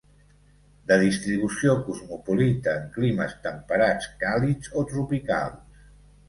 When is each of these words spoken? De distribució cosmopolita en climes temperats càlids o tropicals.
De 0.91 0.95
distribució 1.01 1.75
cosmopolita 1.89 2.73
en 2.79 2.87
climes 2.95 3.37
temperats 3.45 4.09
càlids 4.25 4.73
o 4.83 4.87
tropicals. 4.95 5.87